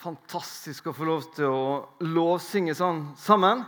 [0.00, 3.62] fantastisk å få lov til å lovsynge sånn sammen.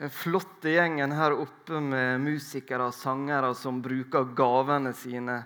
[0.00, 5.42] Den flotte gjengen her oppe med musikere og sangere som bruker gavene sine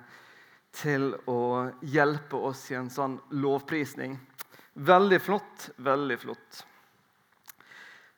[0.74, 4.16] til å hjelpe oss i en sånn lovprisning.
[4.74, 6.62] Veldig flott, veldig flott.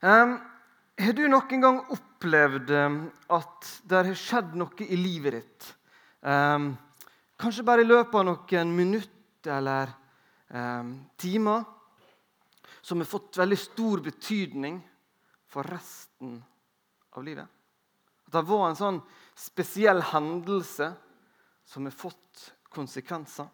[0.05, 5.69] Har du noen gang opplevd at det har skjedd noe i livet ditt?
[7.41, 9.97] Kanskje bare i løpet av noen minutter eller
[11.17, 11.65] timer
[12.83, 14.81] som har fått veldig stor betydning
[15.47, 16.41] for resten
[17.15, 17.47] av livet.
[18.27, 19.01] At det var en sånn
[19.39, 20.91] spesiell hendelse
[21.69, 23.47] som har fått konsekvenser.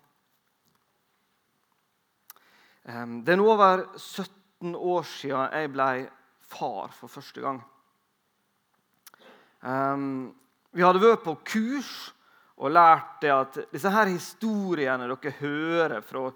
[2.89, 5.89] Det er nå over 17 år siden jeg ble
[6.49, 7.59] far for første gang.
[10.73, 11.91] Vi hadde vært på kurs
[12.59, 16.31] og lært det at disse her historiene dere hører fra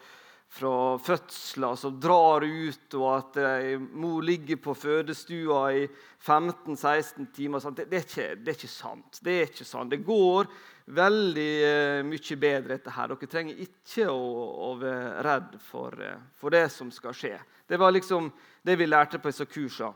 [0.53, 5.87] fra fødsler som drar ut, og at ei mor ligger på fødestua i
[6.21, 7.65] 15-16 timer.
[7.73, 9.21] Det, det, er ikke, det, er ikke, sant.
[9.25, 9.91] Det er ikke sant.
[9.95, 10.51] Det går
[10.93, 13.15] veldig eh, mye bedre, dette her.
[13.15, 14.27] Dere trenger ikke å,
[14.69, 17.39] å være redd for, eh, for, det som skal skje.
[17.65, 18.29] Det var liksom
[18.63, 19.95] det vi lærte på disse kursene.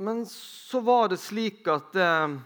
[0.00, 2.38] Men så var det slik at eh,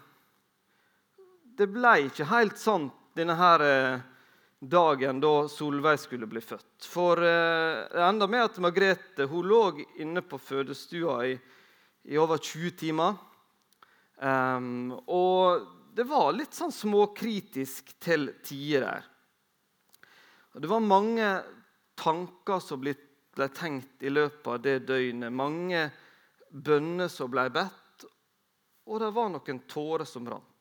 [1.55, 4.03] det ble ikke helt sant, denne her eh,
[4.71, 6.87] dagen da Solveig skulle bli født.
[6.89, 9.63] For eh, det enda med at Margrethe hun lå
[10.03, 11.35] inne på fødestua i,
[12.11, 13.17] i over 20 timer.
[14.17, 19.05] Um, og det var litt sånn småkritisk til tider.
[20.55, 21.29] Og det var mange
[21.99, 22.95] tanker som ble,
[23.35, 25.35] ble tenkt i løpet av det døgnet.
[25.35, 25.89] Mange
[26.51, 28.07] bønner som ble bedt,
[28.87, 30.54] og det var noen tårer som rant.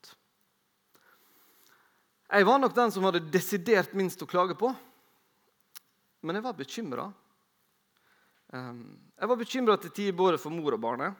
[2.33, 4.71] Jeg var nok den som hadde desidert minst å klage på.
[6.25, 7.05] Men jeg var bekymra.
[8.57, 11.19] Ehm, jeg var bekymra til tider både for mor og barnet.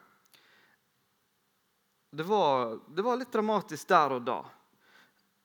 [2.14, 4.40] Det var, det var, litt dramatisk der og da.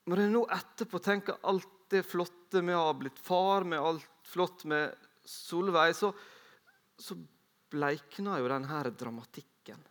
[0.09, 4.09] Når jeg nå etterpå tenker alt det flotte med å ha blitt far, med alt
[4.29, 4.93] flott med
[5.25, 6.09] Solveig, så,
[6.97, 7.17] så
[7.69, 9.81] bleikna jo denne dramatikken.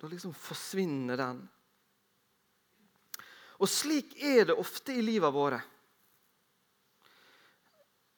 [0.00, 1.44] Da liksom forsvinner den.
[3.62, 5.60] Og slik er det ofte i livet våre.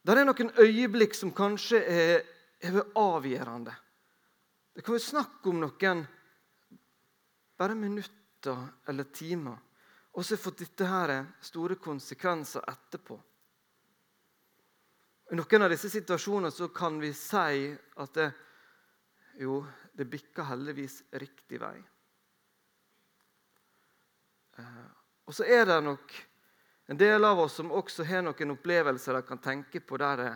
[0.07, 2.21] Det er noen øyeblikk som kanskje er,
[2.63, 3.75] er avgjørende.
[4.77, 6.05] Det kan være snakk om noen
[7.59, 9.57] bare minutter eller timer.
[10.17, 11.13] Og så fått dette her
[11.45, 13.17] store konsekvenser etterpå.
[15.33, 17.67] I noen av disse situasjonene kan vi si
[17.99, 18.29] at det,
[19.43, 19.59] jo,
[19.93, 21.75] det bikker heldigvis riktig vei.
[25.26, 26.14] Og så er det nok
[26.87, 30.32] en del av oss som også har noen opplevelser de kan tenke på der det,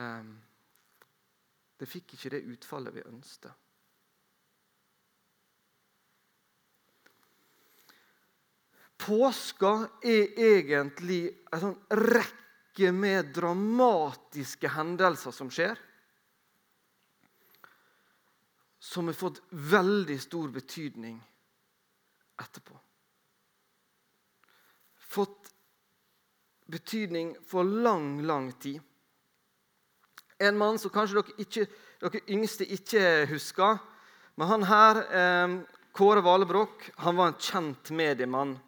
[0.00, 0.30] um,
[1.76, 3.52] det fikk ikke det utfallet vi ønsket.
[8.98, 11.20] Påska er egentlig
[11.52, 11.76] en sånn
[12.08, 15.78] rekke med dramatiske hendelser som skjer.
[18.82, 21.20] Som har fått veldig stor betydning
[22.40, 22.87] etterpå
[25.08, 25.52] fått
[26.66, 28.80] betydning for lang, lang tid.
[30.38, 31.66] En mann som kanskje dere, ikke,
[32.02, 33.02] dere yngste ikke
[33.32, 33.80] husker.
[34.38, 35.58] Men han her, eh,
[35.92, 38.58] Kåre Valebrokk, han var en kjent mediemann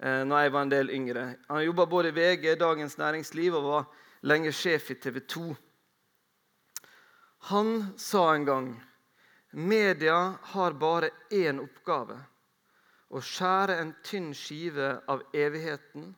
[0.00, 1.26] eh, når jeg var en del yngre.
[1.48, 3.84] Han jobba både i VG, Dagens Næringsliv, og var
[4.26, 5.44] lenge sjef i TV 2.
[7.52, 8.72] Han sa en gang
[9.50, 12.18] media har bare én oppgave
[13.10, 16.12] og skjære en tynn skive av evigheten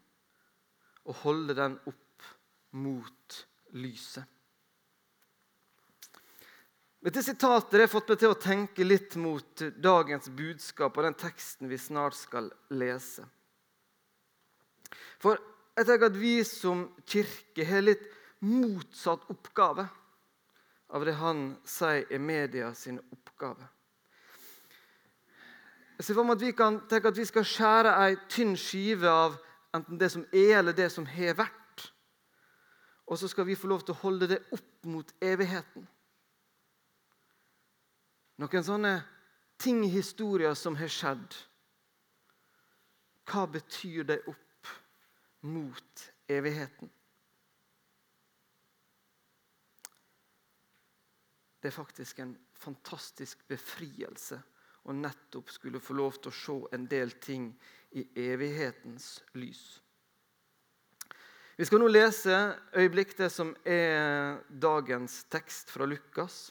[1.08, 2.28] og holde den opp
[2.76, 3.38] mot
[3.76, 4.28] lyset.
[7.02, 11.70] Dette sitatet har fått meg til å tenke litt mot dagens budskap og den teksten
[11.70, 13.24] vi snart skal lese.
[15.18, 15.40] For
[15.74, 18.04] jeg tenker at vi som kirke har litt
[18.46, 19.88] motsatt oppgave
[20.92, 23.66] av det han sier er media sin oppgave.
[26.02, 29.06] Jeg ser for meg at vi kan tenke at vi skal skjære ei tynn skive
[29.06, 29.36] av
[29.70, 31.84] enten det som er, eller det som har vært.
[33.06, 35.86] Og så skal vi få lov til å holde det opp mot evigheten.
[38.42, 38.92] Noen sånne
[39.62, 41.38] ting i historien som har skjedd.
[43.30, 44.74] Hva betyr det opp
[45.46, 46.90] mot evigheten?
[51.62, 54.42] Det er faktisk en fantastisk befrielse
[54.84, 57.52] og nettopp skulle få lov til å se en del ting
[57.94, 59.62] i evighetens lys.
[61.56, 62.36] Vi skal nå lese
[62.74, 66.48] øyeblikk det som er dagens tekst fra Lukas.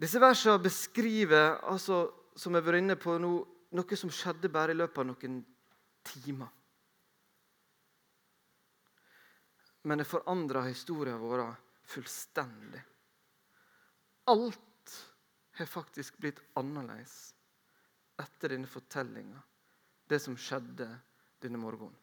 [0.00, 2.04] Disse versene beskriver, altså,
[2.36, 3.32] som jeg var inne på nå,
[3.76, 5.40] noe som skjedde bare i løpet av noen
[6.06, 6.52] timer.
[9.88, 11.46] Men det forandra historien vår
[11.90, 12.80] fullstendig.
[14.30, 14.69] Alt
[15.64, 17.34] har faktisk blitt annerledes
[18.20, 19.40] etter denne fortellinga,
[20.08, 20.88] det som skjedde
[21.40, 21.96] denne morgenen.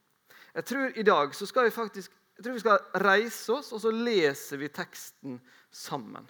[0.53, 3.81] Jeg tror I dag så skal vi faktisk jeg tror vi skal reise oss, og
[3.81, 5.39] så leser vi teksten
[5.73, 6.27] sammen.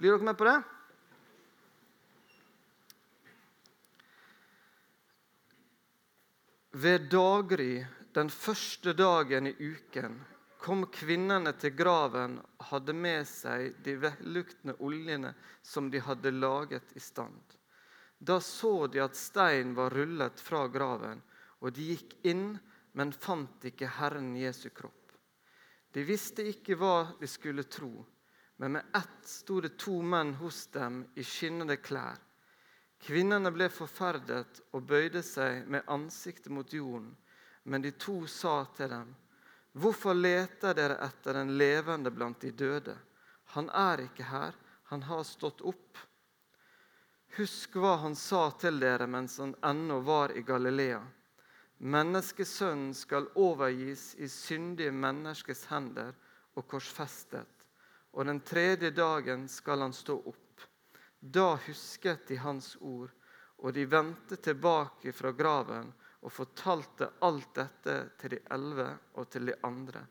[0.00, 0.60] Blir dere med på det?
[6.72, 7.82] Ved daggry
[8.16, 10.16] den første dagen i uken
[10.62, 16.94] kom kvinnene til graven og hadde med seg de velluktende oljene som de hadde laget
[16.94, 17.42] i stand.
[18.18, 21.18] Da så de at stein var rullet fra graven,
[21.58, 22.52] og de gikk inn
[22.92, 25.12] men fant ikke Herren Jesu kropp.
[25.92, 27.92] De visste ikke hva de skulle tro,
[28.56, 32.20] men med ett sto det to menn hos dem i skinnende klær.
[33.02, 37.10] Kvinnene ble forferdet og bøyde seg med ansiktet mot jorden,
[37.64, 39.10] men de to sa til dem,
[39.72, 42.96] Hvorfor leter dere etter den levende blant de døde?
[43.56, 44.56] Han er ikke her,
[44.92, 45.98] han har stått opp.
[47.38, 51.00] Husk hva han sa til dere mens han ennå var i Galilea.
[51.82, 56.12] Menneskesønnen skal overgis i syndige menneskers hender
[56.52, 57.48] og korsfestet,
[58.12, 60.68] og den tredje dagen skal han stå opp.
[61.18, 63.10] Da husket de hans ord,
[63.64, 65.88] og de vendte tilbake fra graven
[66.22, 68.88] og fortalte alt dette til de elleve
[69.18, 70.04] og til de andre.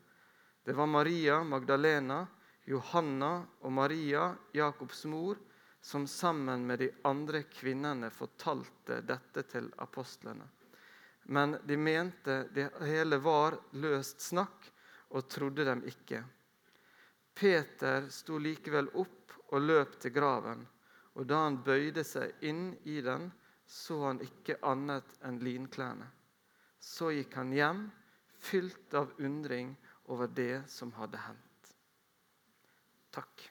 [0.62, 2.22] Det var Maria Magdalena,
[2.68, 5.40] Johanna og Maria, Jakobs mor,
[5.80, 10.46] som sammen med de andre kvinnene fortalte dette til apostlene
[11.22, 14.68] men de mente det hele var løst snakk,
[15.12, 16.22] og trodde dem ikke.
[17.34, 20.64] Peter sto likevel opp og løp til graven,
[21.12, 23.28] og da han bøyde seg inn i den,
[23.72, 26.04] så han ikke annet enn linklærne.
[26.82, 27.86] Så gikk han hjem,
[28.42, 29.72] fylt av undring
[30.12, 31.70] over det som hadde hendt.
[33.14, 33.46] Takk.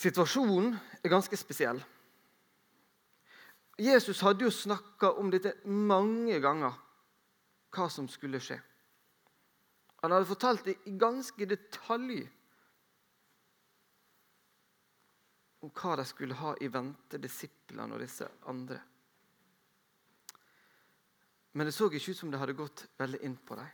[0.00, 0.74] Situasjonen
[1.04, 1.82] er ganske spesiell.
[3.78, 6.74] Jesus hadde jo snakka om dette mange ganger,
[7.70, 8.58] hva som skulle skje.
[10.00, 12.22] Han hadde fortalt det i ganske detalj
[15.60, 18.78] om hva de skulle ha i vente, disiplene og disse andre.
[21.52, 23.68] Men det så ikke ut som det hadde gått veldig inn på dem.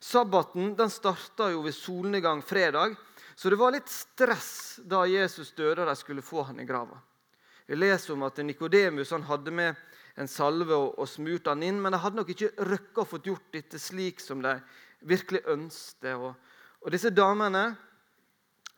[0.00, 2.96] Sabbaten den starta jo ved solnedgang fredag.
[3.36, 6.98] Så det var litt stress da Jesus døde og de skulle få han i grava.
[7.68, 9.76] Vi leser om at Nikodemus hadde med
[10.18, 13.20] en salve og, og smurt han inn, men de hadde nok ikke røkka å få
[13.24, 14.56] gjort dette slik som de
[15.06, 16.16] virkelig ønsket.
[16.16, 16.34] Og,
[16.80, 17.64] og disse damene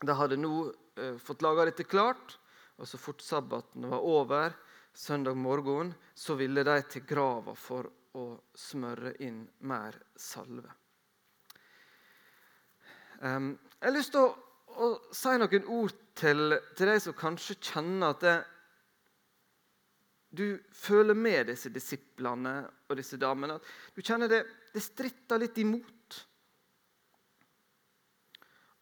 [0.02, 0.52] de hadde nå
[0.98, 2.38] eh, fått laga dette klart,
[2.78, 4.54] og så fort sabbaten var over,
[4.92, 7.88] søndag morgen, så ville de til grava for
[8.18, 8.26] å
[8.58, 10.68] smøre inn mer salve.
[13.22, 14.32] Um, jeg har lyst til å
[14.80, 18.36] å, si noen ord til, til deg som kanskje kjenner at det,
[20.32, 23.58] du føler med disse disiplene og disse damene.
[23.58, 25.90] At du kjenner det, det stritter litt imot.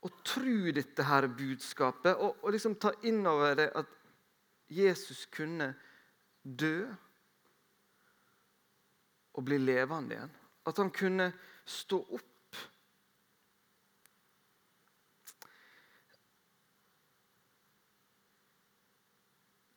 [0.00, 3.96] Å tro dette her budskapet og, og liksom ta inn over det at
[4.70, 5.72] Jesus kunne
[6.42, 6.86] dø
[9.36, 10.34] og bli levende igjen.
[10.70, 11.30] At han kunne
[11.68, 12.26] stå opp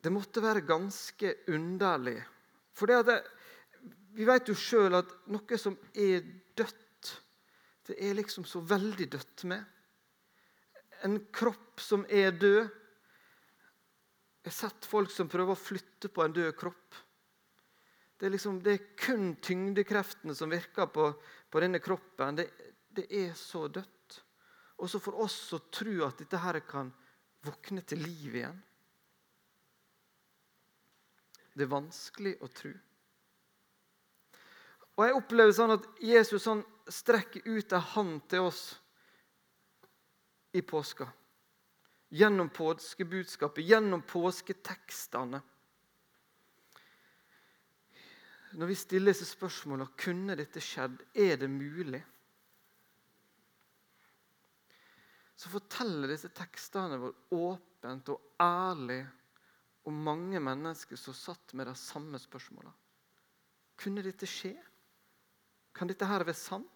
[0.03, 2.17] Det måtte være ganske underlig.
[2.75, 3.21] For det
[4.17, 6.25] vi vet jo sjøl at noe som er
[6.59, 7.11] dødt,
[7.87, 9.63] det er liksom så veldig dødt med.
[11.03, 12.61] En kropp som er død
[14.43, 16.97] Jeg har sett folk som prøver å flytte på en død kropp.
[18.19, 21.09] Det er, liksom, det er kun tyngdekreftene som virker på,
[21.47, 22.37] på denne kroppen.
[22.39, 22.45] Det,
[22.91, 24.17] det, er så dødt.
[24.83, 26.91] Også for oss å tro at dette her kan
[27.43, 28.59] våkne til liv igjen.
[31.53, 32.73] Det er vanskelig å tro.
[34.93, 38.63] Og Jeg opplever sånn at Jesus sånn strekker ut en hånd til oss
[40.53, 41.09] i påska.
[42.09, 45.41] Gjennom påskebudskapet, gjennom påsketekstene.
[48.53, 52.03] Når vi stiller disse spørsmålene kunne dette skjedd, er det mulig?
[55.33, 59.01] Så forteller disse tekstene våre åpent og ærlig
[59.89, 62.69] om mange mennesker som satt med de samme spørsmåla.
[63.81, 64.53] Kunne dette skje?
[65.73, 66.69] Kan dette her være sant?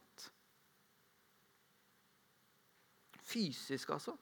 [3.28, 4.16] Fysisk, altså.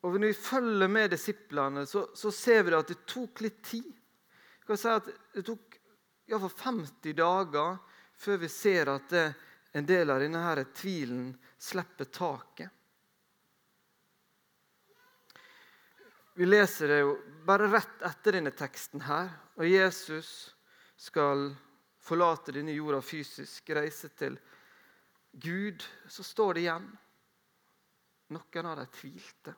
[0.00, 3.90] Og Når vi følger med disiplene, så, så ser vi at det tok litt tid.
[4.60, 5.76] Jeg kan si at Det tok
[6.30, 7.78] iallfall 50 dager
[8.20, 9.24] før vi ser at det,
[9.72, 12.70] en del av denne tvilen slipper taket.
[16.34, 17.12] Vi leser det jo
[17.46, 19.28] bare rett etter denne teksten her.
[19.60, 20.54] Og Jesus
[20.96, 21.50] skal
[22.00, 24.38] forlate denne jorda fysisk, reise til
[25.32, 25.84] Gud.
[26.08, 26.88] Så står det igjen
[28.30, 29.54] noen av dem tvilte.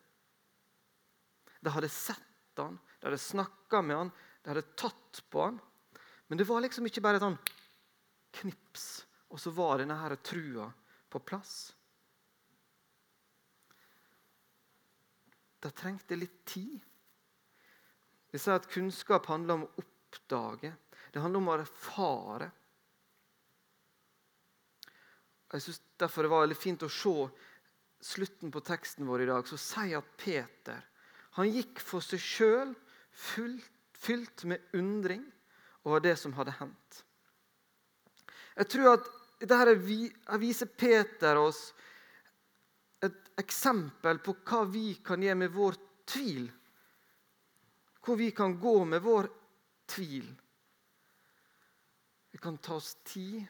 [1.61, 4.11] De hadde sett han, de hadde snakka med han,
[4.43, 5.61] de hadde tatt på han.
[6.27, 7.37] Men det var liksom ikke bare sånn
[8.41, 8.87] knips,
[9.33, 10.67] og så var denne trua
[11.13, 11.55] på plass.
[15.63, 16.81] De trengte litt tid.
[18.33, 20.73] Vi sier at kunnskap handler om å oppdage.
[21.13, 22.49] Det handler om å erfare.
[25.53, 27.15] Jeg synes Derfor det var veldig fint å se
[28.03, 29.47] slutten på teksten vår i dag.
[29.47, 30.81] Så sier at Peter
[31.39, 32.73] han gikk for seg sjøl,
[33.13, 35.23] fylt med undring
[35.87, 36.99] over det som hadde hendt.
[38.59, 39.07] Jeg tror at
[39.41, 39.77] dette
[40.43, 41.63] viser Peter oss
[43.03, 45.79] et eksempel på hva vi kan gjøre med vår
[46.13, 46.45] tvil.
[48.03, 49.31] Hvor vi kan gå med vår
[49.95, 50.29] tvil.
[52.33, 53.47] Vi kan ta oss tid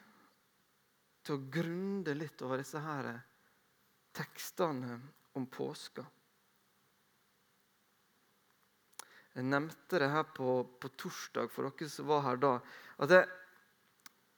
[1.23, 3.12] til å grunde litt over disse her
[4.12, 4.99] tekstene
[5.38, 6.05] om påska.
[9.33, 12.57] Jeg nevnte det her på, på, torsdag for dere som var her da.
[13.00, 13.29] at Jeg,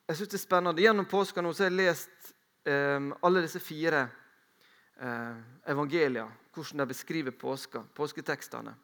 [0.07, 0.85] jeg syns det er spennende.
[0.85, 2.31] Gjennom påska nå så har jeg lest
[2.63, 4.05] eh, alle disse fire
[5.03, 5.41] eh,
[5.75, 6.31] evangelier.
[6.55, 8.75] Hvordan de beskriver påska, påsketekstene.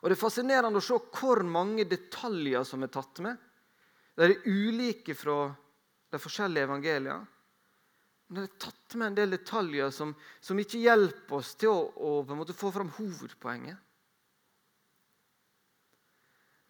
[0.00, 3.36] Og Det er fascinerende å se hvor mange detaljer som er tatt med.
[4.16, 5.50] De er ulike fra
[6.14, 7.22] de forskjellige evangeliene.
[8.30, 12.14] Men det er tatt med en del detaljer som, som ikke hjelper oss til å,
[12.24, 13.76] å få fram hovedpoenget.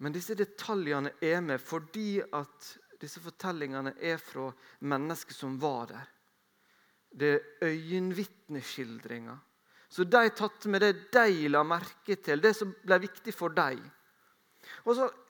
[0.02, 4.50] Men disse detaljene er med fordi at disse fortellingene er fra
[4.84, 6.08] mennesker som var der.
[7.14, 9.36] Det er øyenvitneskildringer.
[9.88, 13.84] Så de tatt med det de la merke til, det som ble viktig for dem.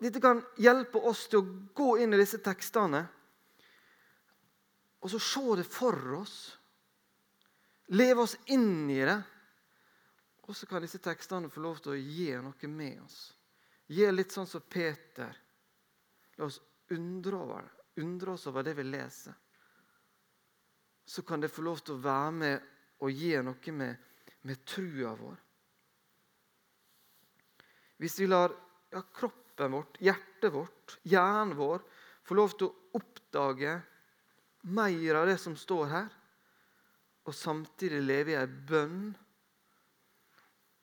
[0.00, 3.02] Dette kan hjelpe oss til å gå inn i disse tekstene
[5.04, 6.58] og så se det for oss.
[7.92, 9.18] Leve oss inn i det.
[10.49, 13.18] Og så kan disse tekstene få lov til å gi noe med oss.
[13.92, 15.37] Gi litt sånn som Peter.
[16.40, 16.56] La oss
[16.96, 17.68] undre, over,
[18.00, 19.37] undre oss over det vi leser.
[21.04, 22.68] Så kan det få lov til å være med
[23.04, 24.11] og gi noe med,
[24.49, 25.40] med trua vår.
[28.00, 28.56] Hvis vi lar
[28.88, 31.84] ja, kroppen vårt, hjertet vårt, hjernen vår
[32.25, 33.82] få lov til å oppdage
[34.64, 36.12] mer av det som står her,
[37.25, 39.09] og samtidig leve i ei bønn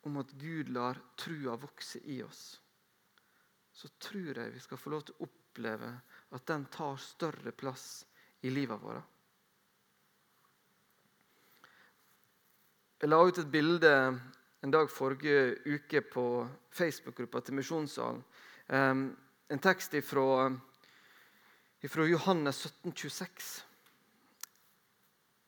[0.09, 2.61] om at Gud lar trua vokse i oss
[3.81, 5.89] så tror jeg vi skal få lov til å oppleve
[6.37, 8.03] at den tar større plass
[8.45, 9.07] i livet vårt.
[13.01, 13.93] Jeg la ut et bilde
[14.61, 16.25] en dag forrige uke på
[16.77, 18.21] Facebook-gruppa til Misjonssalen.
[18.69, 20.51] En tekst fra
[22.05, 22.93] Johannes 17,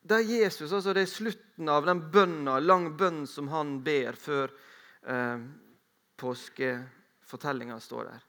[0.04, 0.10] 26.
[0.10, 4.52] Der Jesus, altså Det er slutten av den bønna, lang bønn som han ber før
[5.08, 5.40] eh,
[6.20, 8.26] påskefortellinga står der.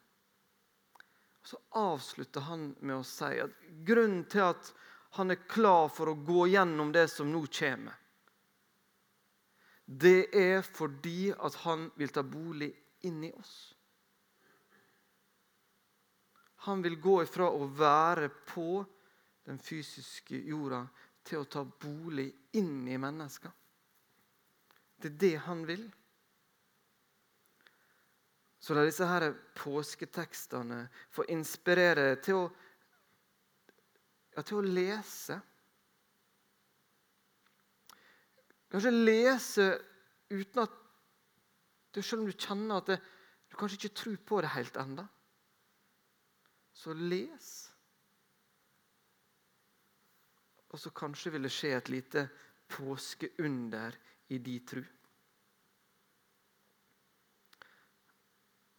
[1.44, 3.52] Så avslutter han med å si at
[3.84, 4.72] grunnen til at
[5.18, 7.94] han er klar for å gå gjennom det som nå kommer,
[9.84, 12.70] det er fordi at han vil ta bolig
[13.04, 13.74] inni oss.
[16.64, 18.80] Han vil gå ifra å være på
[19.44, 20.86] den fysiske jorda
[21.24, 22.28] til å ta bolig
[22.58, 23.52] inn i mennesker.
[25.00, 25.84] Det er det han vil.
[28.64, 29.26] Så la disse her
[29.58, 32.44] påsketekstene få inspirere til å,
[34.32, 35.36] ja, til å lese.
[38.72, 39.68] Kanskje lese
[40.32, 40.80] uten at
[41.94, 42.96] du, Selv om du kjenner at det,
[43.46, 45.04] du kanskje ikke tror på det helt ennå.
[46.74, 47.50] Så les.
[50.74, 52.26] Og så kanskje vil det skje et lite
[52.74, 53.94] påskeunder
[54.34, 54.82] i de tru.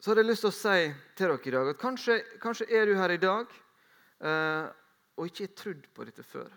[0.05, 0.81] så hadde jeg lyst til å si
[1.17, 3.53] til dere i dag at kanskje, kanskje er du her i dag
[4.21, 4.67] eh,
[5.17, 6.51] og ikke har trodd på dette før,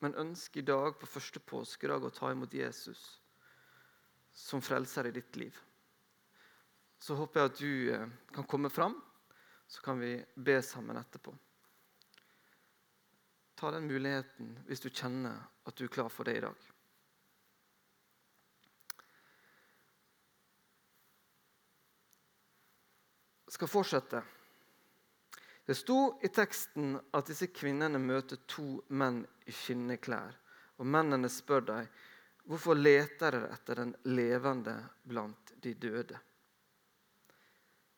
[0.00, 3.02] men ønsker i dag på første påskedag å ta imot Jesus
[4.32, 5.60] som frelser i ditt liv.
[6.98, 8.96] så håper jeg at du eh, kan komme fram.
[9.68, 11.34] Så kan vi be sammen etterpå.
[13.58, 15.34] Ta den muligheten hvis du kjenner
[15.66, 16.66] at du er klar for det i dag.
[23.48, 24.20] Jeg skal fortsette.
[25.66, 30.38] Det sto i teksten at disse kvinnene møter to menn i skinneklær.
[30.78, 31.88] Og mennene spør dem
[32.48, 36.20] hvorfor leter dere etter den levende blant de døde.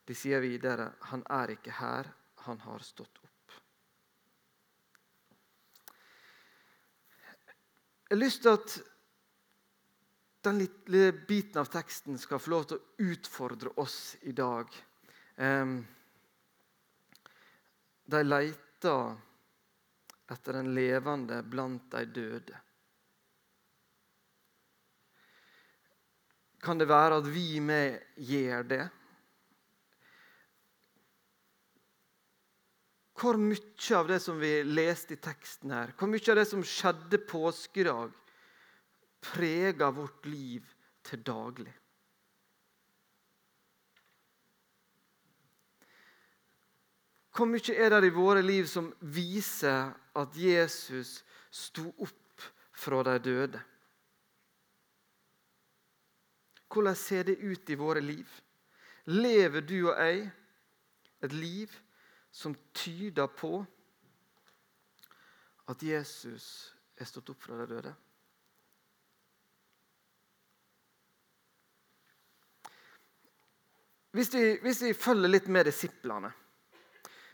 [0.03, 2.09] De sier videre han er ikke her,
[2.47, 3.30] han har stått opp.
[8.11, 8.73] Jeg har lyst til at
[10.43, 14.67] den lille biten av teksten skal få lov til å utfordre oss i dag.
[18.11, 19.15] De leter
[20.35, 22.59] etter den levende blant de døde.
[26.59, 28.85] Kan det være at vi med gjør det?
[33.21, 36.63] Hvor mye av det som vi leste i teksten her, hvor mye av det som
[36.65, 38.15] skjedde påskedag,
[39.21, 40.65] preger vårt liv
[41.05, 41.73] til daglig?
[47.37, 51.19] Hvor mye er det i våre liv som viser at Jesus
[51.53, 53.61] sto opp fra de døde?
[56.71, 58.25] Hvordan ser det ut i våre liv?
[59.13, 60.25] Lever du og jeg
[61.21, 61.71] et liv
[62.31, 63.59] som tyder på
[65.71, 66.45] at Jesus
[66.95, 67.93] er stått opp fra de døde?
[74.11, 76.31] Hvis vi, hvis vi følger litt med disiplene,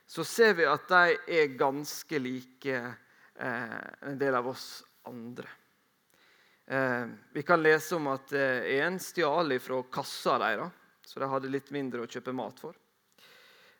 [0.08, 4.68] så ser vi at de er ganske like eh, en del av oss
[5.10, 5.50] andre.
[6.68, 10.78] Eh, vi kan lese om at eh, en stjal fra kassa deres,
[11.08, 12.78] så de hadde litt mindre å kjøpe mat for.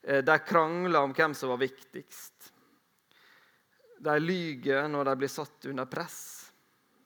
[0.02, 2.52] Eh, de krangler om hvem som var viktigst.
[4.00, 6.20] De lyver når de blir satt under press.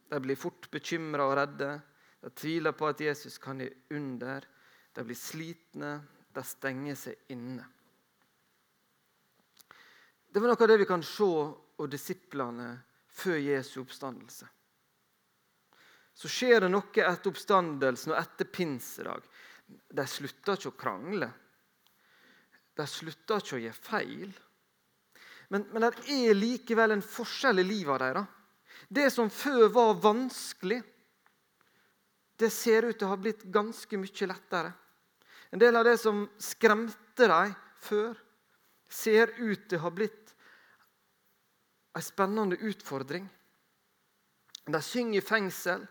[0.10, 1.74] De blir fort bekymra og redde.
[2.22, 4.46] De tviler på at Jesus kan gi under.
[4.94, 5.94] De blir slitne.
[6.32, 7.66] De stenger seg inne.
[10.32, 12.72] Det var noe av det vi kan se og disiplene
[13.12, 14.48] før Jesu oppstandelse
[16.14, 19.24] så skjer det noe etter oppstandelsen og etter pinsedag.
[19.68, 21.30] De slutter ikke å krangle.
[22.78, 24.32] De slutter ikke å gjøre feil.
[25.52, 28.30] Men, men det er likevel en forskjell i livet deres.
[28.88, 30.80] Det som før var vanskelig,
[32.40, 34.72] det ser ut til å ha blitt ganske mye lettere.
[35.52, 37.54] En del av det som skremte dem
[37.84, 38.16] før,
[38.92, 40.34] ser ut til å ha blitt
[41.96, 43.28] en spennende utfordring.
[44.68, 45.86] De synger i fengsel.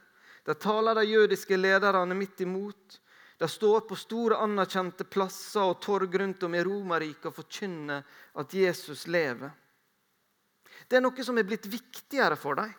[0.44, 2.98] De taler de jødiske lederne midt imot.
[3.40, 8.04] De står på store, anerkjente plasser og torg rundt om i Romerriket og forkynner
[8.36, 9.48] at Jesus lever.
[10.84, 12.76] Det er noe som er blitt viktigere for dem.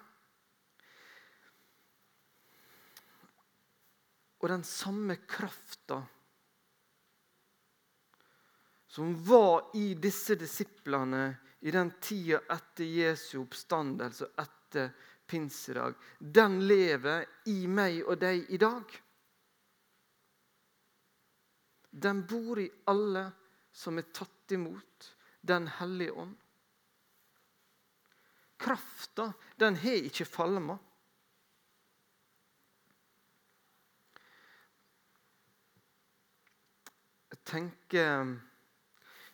[4.37, 5.97] Og den samme krafta
[8.85, 11.25] som var i disse disiplene
[11.65, 14.93] i den tida etter Jesu oppstandelse etter
[15.25, 19.01] pinsedag, den lever i meg og deg i dag.
[21.91, 23.25] Den bor i alle
[23.71, 25.09] som er tatt imot
[25.41, 26.37] Den hellige ånd.
[28.61, 30.75] Krafta, den har ikke falma.
[37.31, 37.39] Jeg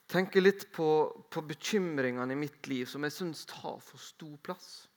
[0.07, 0.87] tenker, litt på,
[1.27, 4.87] på bekymringene i mitt liv som jeg syns tar for stor plass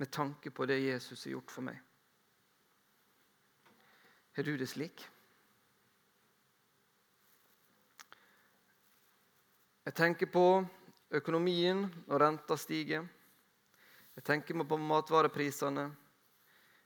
[0.00, 1.80] med tanke på det Jesus har gjort for meg.
[4.36, 5.02] Har du det slik?
[9.84, 10.44] Jeg tenker på
[11.18, 13.08] økonomien når renta stiger.
[14.14, 15.88] Jeg tenker på matvareprisene.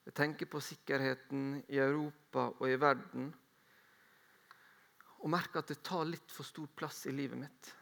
[0.05, 3.29] Jeg tenker på sikkerheten i Europa og i verden.
[5.21, 7.73] Og merker at det tar litt for stor plass i livet mitt.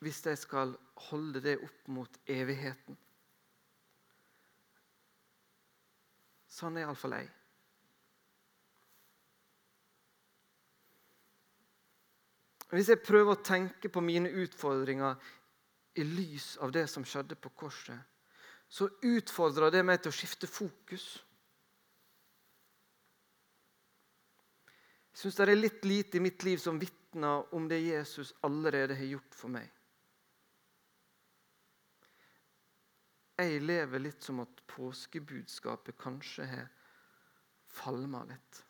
[0.00, 0.72] Hvis jeg skal
[1.10, 2.96] holde det opp mot evigheten.
[6.48, 7.34] Sånn er iallfall jeg.
[12.68, 15.16] Hvis jeg prøver å tenke på mine utfordringer
[15.96, 17.96] i lys av det som skjedde på korset,
[18.68, 21.06] så utfordrer det meg til å skifte fokus.
[25.08, 28.94] Jeg syns det er litt lite i mitt liv som vitner om det Jesus allerede
[28.94, 29.72] har gjort for meg.
[33.38, 36.70] Jeg lever litt som at påskebudskapet kanskje har
[37.70, 38.64] falma litt.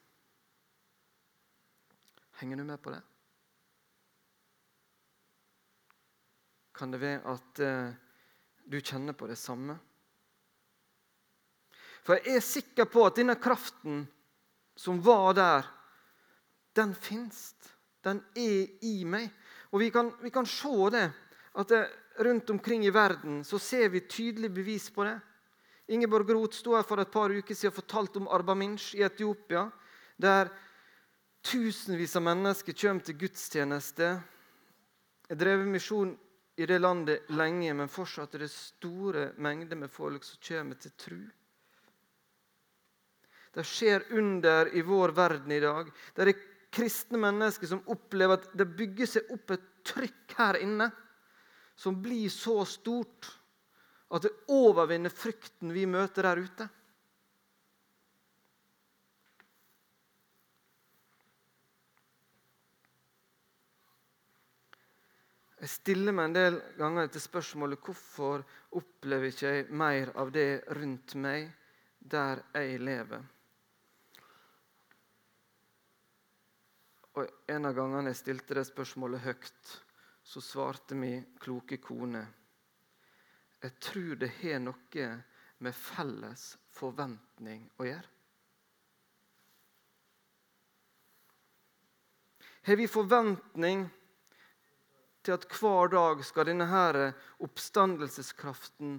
[2.38, 3.02] Henger du med på det?
[6.78, 7.90] Kan det være at eh,
[8.70, 9.74] du kjenner på det samme?
[12.06, 14.04] For jeg er sikker på at denne kraften
[14.78, 15.66] som var der,
[16.78, 17.50] den fins.
[18.06, 19.26] Den er i meg.
[19.74, 21.08] Og vi kan, vi kan se det,
[21.58, 21.80] at det,
[22.22, 25.18] rundt omkring i verden så ser vi tydelig bevis på det.
[25.88, 29.66] Ingeborg Roth sto her for et par uker siden og fortalte om Arbaminch i Etiopia,
[30.20, 30.50] der
[31.42, 34.10] tusenvis av mennesker kommer til gudstjeneste.
[35.28, 36.14] Jeg drev misjon
[36.58, 40.94] i det landet lenge, men fortsatt er det store mengder med folk som kommer til
[40.98, 41.20] tru.
[43.54, 45.90] Det skjer under i vår verden i dag.
[46.14, 46.40] Det er
[46.74, 50.90] kristne mennesker som opplever at det bygger seg opp et trykk her inne
[51.78, 53.30] som blir så stort
[54.10, 56.66] at det overvinner frykten vi møter der ute.
[65.58, 68.44] Jeg stiller meg en del ganger til spørsmålet hvorfor
[68.78, 71.48] opplever ikke jeg mer av det rundt meg
[71.98, 73.24] der jeg lever.
[77.18, 79.74] Og En av gangene jeg stilte det spørsmålet høyt,
[80.22, 82.22] så svarte min kloke kone
[83.58, 85.08] Jeg tror det har noe
[85.58, 88.10] med felles forventning å gjøre.
[92.68, 93.88] Har vi forventning
[95.22, 97.12] til at hver dag skal denne her
[97.44, 98.98] oppstandelseskraften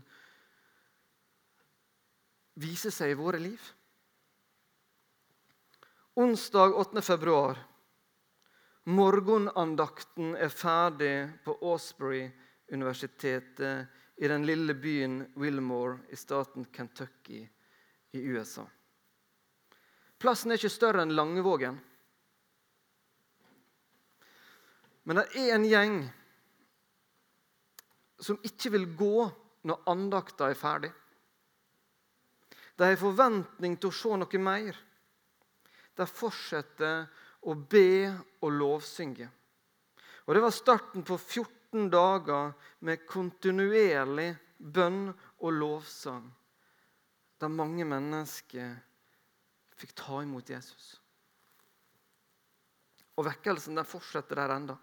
[2.60, 3.62] vise seg i våre liv?
[6.20, 7.02] Onsdag 8.
[7.06, 7.58] februar
[8.90, 17.50] Morgenandakten er ferdig på Osbury-universitetet i den lille byen Wilmore i staten Kentucky
[18.12, 18.66] i USA.
[20.20, 21.80] Plassen er ikke større enn Langevågen.
[25.04, 26.00] Men det er en gjeng
[28.20, 29.28] som ikke vil gå
[29.70, 30.92] når andakta er ferdig.
[32.80, 34.78] De har forventning til å se noe mer.
[35.96, 37.08] De fortsetter
[37.48, 38.08] å be
[38.40, 39.28] og lovsynge.
[40.28, 42.54] Og Det var starten på 14 dager
[42.86, 45.10] med kontinuerlig bønn
[45.40, 46.28] og lovsang,
[47.40, 48.76] der mange mennesker
[49.80, 51.00] fikk ta imot Jesus.
[53.18, 54.78] Og vekkelsen den fortsetter der enda.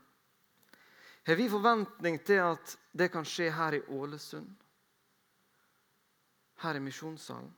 [1.27, 4.47] Har vi forventning til at det kan skje her i Ålesund?
[6.63, 7.51] Her i misjonssalen?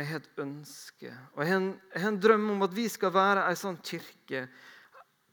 [0.00, 2.86] Jeg har et ønske og jeg har, en, jeg har en drøm om at vi
[2.88, 4.46] skal være ei sånn kirke,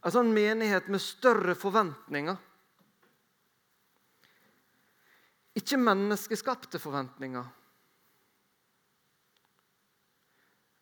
[0.04, 2.36] ei sånn menighet med større forventninger.
[5.64, 7.48] Ikke menneskeskapte forventninger,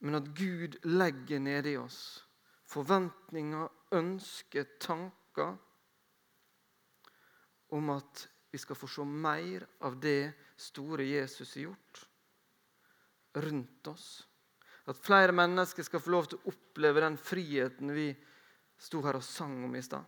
[0.01, 2.01] men at Gud legger nedi oss
[2.67, 5.55] forventninger, ønsker, tanker
[7.75, 12.03] om at vi skal få se mer av det store Jesus har gjort
[13.37, 14.27] rundt oss.
[14.87, 18.07] At flere mennesker skal få lov til å oppleve den friheten vi
[18.79, 20.05] sto her og sang om i stad.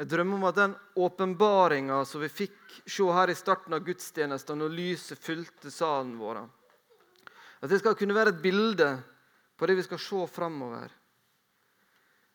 [0.00, 4.56] Jeg drømmer om at den åpenbaringa som vi fikk se her i starten av gudstjenesten,
[4.56, 6.40] når lyset fylte salen vår,
[7.60, 8.88] at det skal kunne være et bilde
[9.56, 10.88] på det vi skal se framover.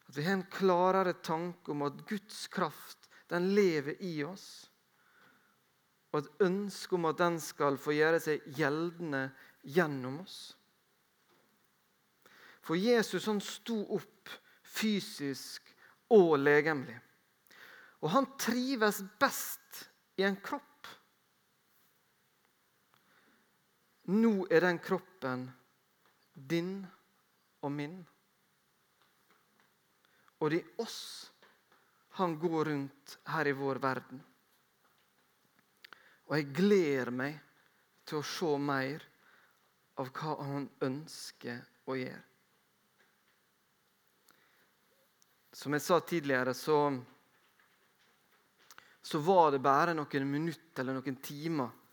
[0.06, 4.48] At vi har en klarere tanke om at Guds kraft den lever i oss
[6.16, 9.26] og et ønske om at den skal få gjøre seg gjeldende
[9.76, 10.38] gjennom oss.
[12.64, 14.32] For Jesus han sto opp
[14.64, 15.74] fysisk
[16.16, 16.96] og legemlig.
[18.00, 19.84] Og han trives best
[20.16, 20.64] i en kropp.
[24.06, 25.48] Nå er den kroppen
[26.34, 26.86] din
[27.66, 27.96] og min.
[30.44, 31.32] Og det er oss
[32.20, 34.22] han går rundt her i vår verden.
[36.26, 37.40] Og jeg gleder meg
[38.06, 39.04] til å se mer
[40.00, 42.24] av hva han ønsker å gjøre.
[45.56, 46.78] Som jeg sa tidligere, så,
[49.02, 51.85] så var det bare noen minutter eller noen timer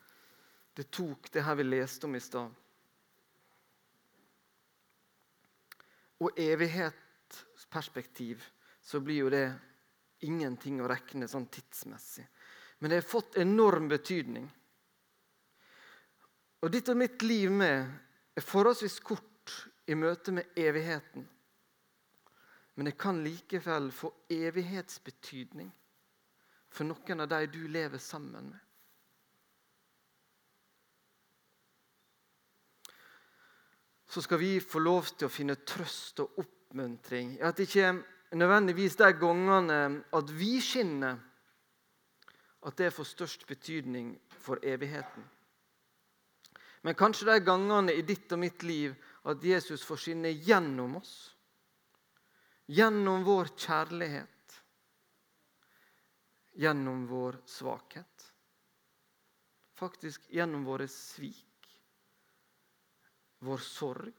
[0.74, 2.50] det tok det her vi leste om i stad.
[6.22, 8.44] Og evighetsperspektiv
[8.80, 9.54] så blir jo det
[10.22, 12.26] ingenting å regne sånn tidsmessig.
[12.78, 14.50] Men det har fått enorm betydning.
[16.62, 17.86] Og ditt og mitt liv med
[18.38, 21.28] er forholdsvis kort i møte med evigheten.
[22.74, 25.72] Men det kan likevel få evighetsbetydning
[26.72, 28.60] for noen av de du lever sammen med.
[34.12, 37.38] Så skal vi få lov til å finne trøst og oppmuntring.
[37.40, 37.94] At det ikke
[38.36, 39.78] nødvendigvis de gangene
[40.12, 41.16] at vi skinner,
[42.62, 45.24] at det får størst betydning for evigheten.
[46.84, 48.92] Men kanskje de gangene i ditt og mitt liv
[49.30, 51.14] at Jesus får skinne gjennom oss.
[52.68, 54.58] Gjennom vår kjærlighet.
[56.60, 58.28] Gjennom vår svakhet.
[59.80, 61.51] Faktisk gjennom våre svik.
[63.42, 64.14] Vår sorg.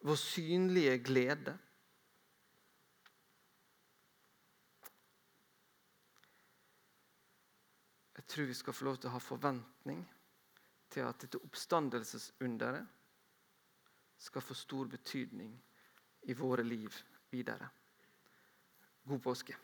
[0.00, 1.58] Vår synlige glede.
[8.14, 10.02] Jeg tror vi skal få lov til å ha forventning
[10.90, 12.86] til at dette oppstandelsesunderet
[14.18, 15.54] skal få stor betydning
[16.26, 16.90] i våre liv
[17.30, 17.68] videre.
[19.06, 19.54] God påske.